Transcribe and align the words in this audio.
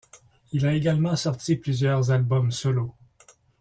Il 0.51 0.65
a 0.65 0.73
également 0.73 1.15
sorti 1.15 1.57
plusieurs 1.57 2.09
albums 2.09 2.51
solo. 2.51 2.95